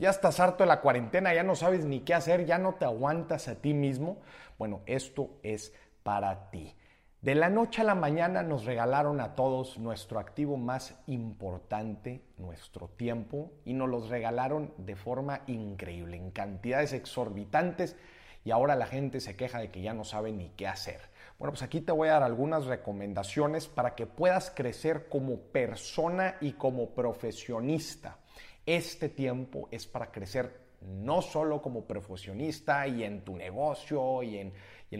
[0.00, 2.86] ya estás harto de la cuarentena, ya no sabes ni qué hacer, ya no te
[2.86, 4.22] aguantas a ti mismo.
[4.58, 6.74] Bueno, esto es para ti.
[7.20, 12.88] De la noche a la mañana nos regalaron a todos nuestro activo más importante, nuestro
[12.88, 17.94] tiempo, y nos los regalaron de forma increíble, en cantidades exorbitantes,
[18.42, 21.10] y ahora la gente se queja de que ya no sabe ni qué hacer.
[21.38, 26.36] Bueno, pues aquí te voy a dar algunas recomendaciones para que puedas crecer como persona
[26.40, 28.16] y como profesionista.
[28.66, 34.52] Este tiempo es para crecer no solo como profesionista y en tu negocio y en,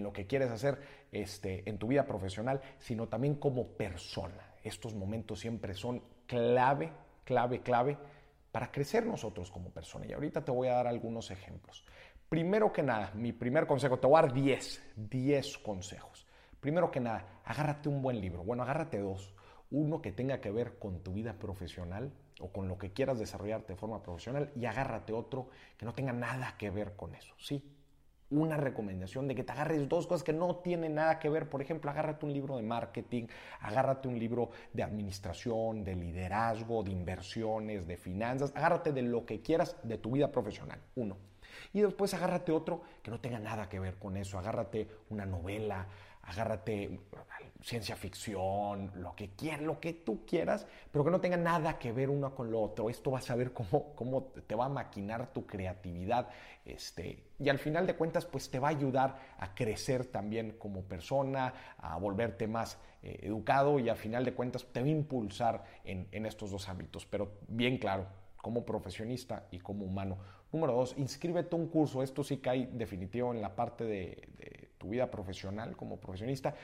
[0.02, 0.78] lo que quieres hacer
[1.10, 4.54] este, en tu vida profesional, sino también como persona.
[4.62, 6.92] Estos momentos siempre son clave,
[7.24, 7.98] clave, clave
[8.52, 10.06] para crecer nosotros como persona.
[10.06, 11.84] Y ahorita te voy a dar algunos ejemplos.
[12.28, 16.26] Primero que nada, mi primer consejo, te voy a dar 10, 10 consejos.
[16.60, 18.44] Primero que nada, agárrate un buen libro.
[18.44, 19.34] Bueno, agárrate dos.
[19.70, 23.74] Uno que tenga que ver con tu vida profesional o con lo que quieras desarrollarte
[23.74, 27.34] de forma profesional y agárrate otro que no tenga nada que ver con eso.
[27.38, 27.62] Sí,
[28.30, 31.48] una recomendación de que te agarres dos cosas que no tienen nada que ver.
[31.48, 33.26] Por ejemplo, agárrate un libro de marketing,
[33.60, 39.42] agárrate un libro de administración, de liderazgo, de inversiones, de finanzas, agárrate de lo que
[39.42, 40.80] quieras de tu vida profesional.
[40.94, 41.29] Uno.
[41.72, 44.38] Y después agárrate otro que no tenga nada que ver con eso.
[44.38, 45.86] Agárrate una novela,
[46.22, 47.00] agárrate
[47.62, 51.92] ciencia ficción, lo que quieras, lo que tú quieras, pero que no tenga nada que
[51.92, 52.88] ver uno con lo otro.
[52.88, 56.28] Esto vas a ver cómo, cómo te va a maquinar tu creatividad.
[56.64, 60.82] Este, y al final de cuentas, pues te va a ayudar a crecer también como
[60.82, 65.64] persona, a volverte más eh, educado y al final de cuentas te va a impulsar
[65.84, 67.06] en, en estos dos ámbitos.
[67.06, 70.18] Pero bien claro, como profesionista y como humano.
[70.52, 72.02] Número dos, inscríbete a un curso.
[72.02, 76.54] Esto sí cae definitivo en la parte de, tu vida profesional como profesionista.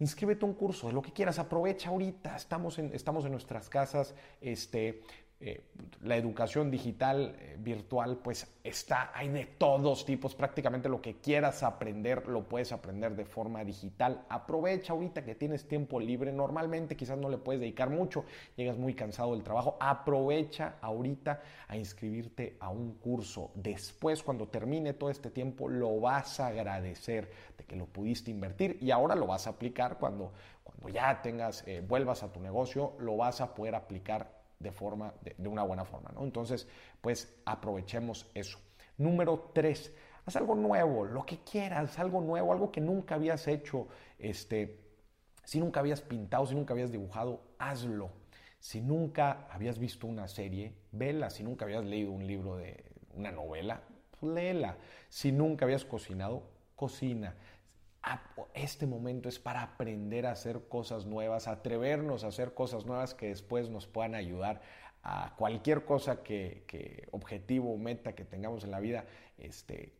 [0.00, 3.68] Inscríbete a un curso, de lo que quieras, aprovecha ahorita, estamos en, estamos en nuestras
[3.68, 5.02] casas, este,
[5.40, 5.62] eh,
[6.02, 11.62] la educación digital eh, virtual pues está, hay de todos tipos, prácticamente lo que quieras
[11.62, 14.24] aprender lo puedes aprender de forma digital.
[14.28, 18.24] Aprovecha ahorita que tienes tiempo libre, normalmente quizás no le puedes dedicar mucho,
[18.56, 23.52] llegas muy cansado del trabajo, aprovecha ahorita a inscribirte a un curso.
[23.54, 28.76] Después cuando termine todo este tiempo lo vas a agradecer de que lo pudiste invertir
[28.80, 30.32] y ahora lo vas a aplicar cuando,
[30.64, 35.14] cuando ya tengas, eh, vuelvas a tu negocio, lo vas a poder aplicar de, forma,
[35.22, 36.10] de, una buena forma.
[36.14, 36.22] ¿no?
[36.22, 36.68] Entonces,
[37.00, 38.58] pues aprovechemos eso.
[38.96, 39.92] Número tres,
[40.26, 43.88] haz algo nuevo, lo que quieras, algo nuevo, algo que nunca habías hecho.
[44.18, 44.80] Este,
[45.44, 48.10] si nunca habías pintado, si nunca habías dibujado, hazlo.
[48.60, 51.30] Si nunca habías visto una serie, vela.
[51.30, 53.82] Si nunca habías leído un libro de una novela,
[54.18, 54.76] pues léela.
[55.08, 56.42] Si nunca habías cocinado,
[56.74, 57.34] cocina
[58.54, 63.28] este momento es para aprender a hacer cosas nuevas, atrevernos a hacer cosas nuevas que
[63.28, 64.60] después nos puedan ayudar
[65.02, 69.04] a cualquier cosa que, objetivo o meta que tengamos en la vida,
[69.38, 69.94] este,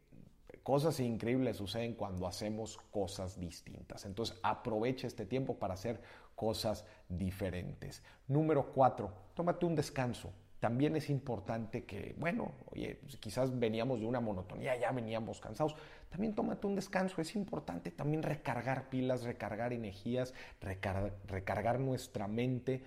[0.62, 4.04] cosas increíbles suceden cuando hacemos cosas distintas.
[4.04, 6.00] Entonces aprovecha este tiempo para hacer
[6.34, 8.02] cosas diferentes.
[8.26, 14.06] Número cuatro, tómate un descanso también es importante que, bueno, oye, pues, quizás veníamos de
[14.06, 15.76] una monotonía, ya veníamos cansados,
[16.10, 22.82] también tómate un descanso, es importante también recargar pilas, recargar energías, recargar nuestra mente.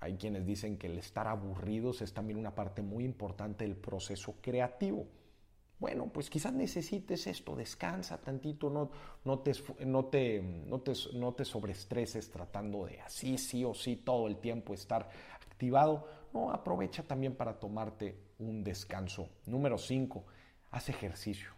[0.00, 4.36] Hay quienes dicen que el estar aburridos es también una parte muy importante del proceso
[4.40, 5.06] creativo.
[5.78, 8.90] Bueno, pues quizás necesites esto, descansa tantito, no,
[9.24, 9.52] no, te,
[9.84, 14.36] no, te, no, te, no te sobreestreses tratando de así, sí o sí, todo el
[14.36, 19.28] tiempo estar activado no, aprovecha también para tomarte un descanso.
[19.46, 20.24] Número 5,
[20.70, 21.50] haz ejercicio.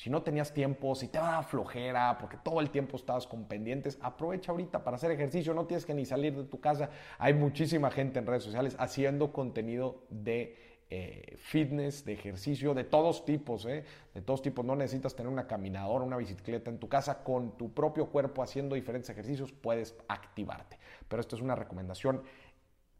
[0.00, 3.44] Si no tenías tiempo, si te va a flojera, porque todo el tiempo estabas con
[3.44, 5.52] pendientes, aprovecha ahorita para hacer ejercicio.
[5.52, 6.88] No tienes que ni salir de tu casa.
[7.18, 10.56] Hay muchísima gente en redes sociales haciendo contenido de
[10.88, 13.84] eh, fitness, de ejercicio, de todos tipos, ¿eh?
[14.14, 14.64] de todos tipos.
[14.64, 17.22] No necesitas tener una caminadora, una bicicleta en tu casa.
[17.22, 20.78] Con tu propio cuerpo haciendo diferentes ejercicios puedes activarte.
[21.08, 22.22] Pero esto es una recomendación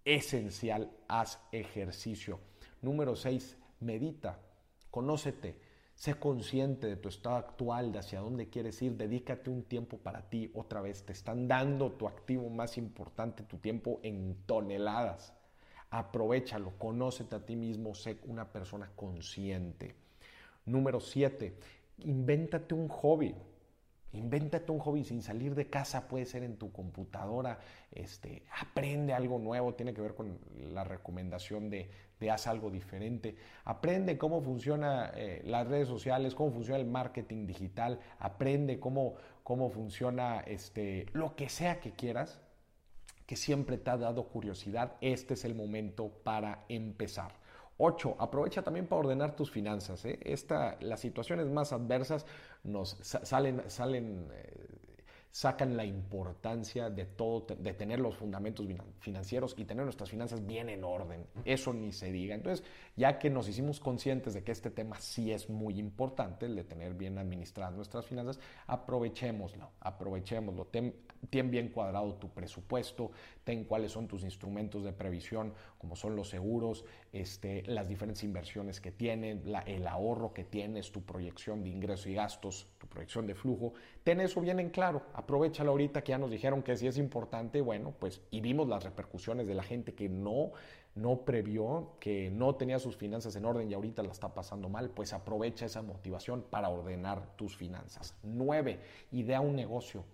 [0.04, 2.38] esencial, haz ejercicio.
[2.82, 4.38] Número 6, medita,
[4.90, 5.56] conócete,
[5.94, 10.28] sé consciente de tu estado actual, de hacia dónde quieres ir, dedícate un tiempo para
[10.30, 10.50] ti.
[10.54, 15.34] Otra vez, te están dando tu activo más importante, tu tiempo en toneladas.
[15.90, 19.94] Aprovechalo, conócete a ti mismo, sé una persona consciente.
[20.64, 21.54] Número 7,
[21.98, 23.34] invéntate un hobby.
[24.12, 27.60] Invéntate un hobby sin salir de casa, puede ser en tu computadora,
[27.92, 30.38] este, aprende algo nuevo, tiene que ver con
[30.72, 36.50] la recomendación de, de haz algo diferente, aprende cómo funcionan eh, las redes sociales, cómo
[36.50, 39.14] funciona el marketing digital, aprende cómo,
[39.44, 42.40] cómo funciona este, lo que sea que quieras,
[43.26, 47.32] que siempre te ha dado curiosidad, este es el momento para empezar.
[47.80, 48.16] 8.
[48.18, 50.04] Aprovecha también para ordenar tus finanzas.
[50.04, 50.18] ¿eh?
[50.22, 52.26] Esta, las situaciones más adversas
[52.62, 54.80] nos salen, salen eh,
[55.30, 58.66] sacan la importancia de todo, de tener los fundamentos
[58.98, 61.24] financieros y tener nuestras finanzas bien en orden.
[61.44, 62.34] Eso ni se diga.
[62.34, 62.66] Entonces,
[62.96, 66.64] ya que nos hicimos conscientes de que este tema sí es muy importante, el de
[66.64, 70.66] tener bien administradas nuestras finanzas, aprovechémoslo, aprovechémoslo.
[71.30, 73.10] Bien cuadrado tu presupuesto,
[73.44, 78.80] ten cuáles son tus instrumentos de previsión, como son los seguros, este, las diferentes inversiones
[78.80, 83.34] que tienen, el ahorro que tienes, tu proyección de ingresos y gastos, tu proyección de
[83.34, 83.74] flujo.
[84.04, 87.60] Ten eso bien en claro aprovechalo ahorita que ya nos dijeron que sí es importante,
[87.60, 90.52] bueno, pues y vimos las repercusiones de la gente que no
[90.94, 94.90] no previó, que no tenía sus finanzas en orden y ahorita la está pasando mal,
[94.90, 98.16] pues aprovecha esa motivación para ordenar tus finanzas.
[98.22, 98.80] Nueve,
[99.12, 100.04] idea un negocio.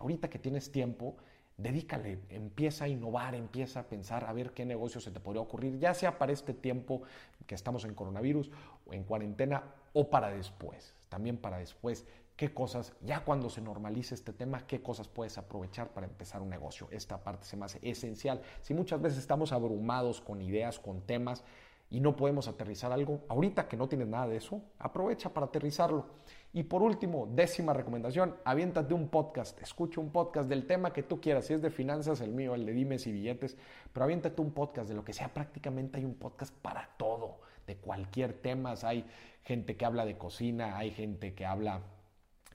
[0.00, 1.16] Ahorita que tienes tiempo,
[1.56, 5.78] dedícale, empieza a innovar, empieza a pensar a ver qué negocio se te podría ocurrir,
[5.78, 7.02] ya sea para este tiempo
[7.46, 8.50] que estamos en coronavirus
[8.86, 9.62] o en cuarentena
[9.92, 12.06] o para después, también para después
[12.40, 16.48] qué cosas, ya cuando se normalice este tema, qué cosas puedes aprovechar para empezar un
[16.48, 16.88] negocio.
[16.90, 18.40] Esta parte se me hace esencial.
[18.62, 21.44] Si muchas veces estamos abrumados con ideas, con temas
[21.90, 26.06] y no podemos aterrizar algo, ahorita que no tienes nada de eso, aprovecha para aterrizarlo.
[26.52, 31.20] Y por último, décima recomendación, aviéntate un podcast, escucha un podcast del tema que tú
[31.20, 33.56] quieras, si es de finanzas, el mío, el de dimes y billetes,
[33.92, 37.76] pero aviéntate un podcast de lo que sea, prácticamente hay un podcast para todo, de
[37.76, 39.04] cualquier tema, hay
[39.42, 41.82] gente que habla de cocina, hay gente que habla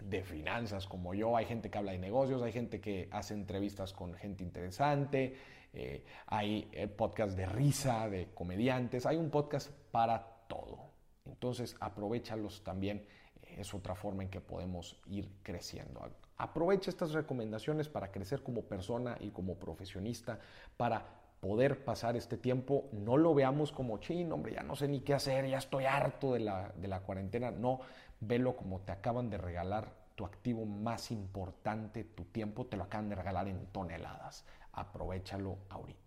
[0.01, 3.93] de finanzas como yo, hay gente que habla de negocios, hay gente que hace entrevistas
[3.93, 5.35] con gente interesante,
[5.75, 10.79] eh, hay eh, podcasts de risa, de comediantes, hay un podcast para todo.
[11.25, 13.05] Entonces, aprovechalos también,
[13.41, 16.01] eh, es otra forma en que podemos ir creciendo.
[16.37, 20.39] Aprovecha estas recomendaciones para crecer como persona y como profesionista,
[20.77, 21.05] para
[21.41, 22.87] poder pasar este tiempo.
[22.93, 26.33] No lo veamos como, chin, hombre, ya no sé ni qué hacer, ya estoy harto
[26.33, 27.51] de la, de la cuarentena.
[27.51, 27.81] No,
[28.21, 33.09] velo como te acaban de regalar tu activo más importante, tu tiempo, te lo acaban
[33.09, 34.45] de regalar en toneladas.
[34.75, 36.04] Aprovechalo ahorita.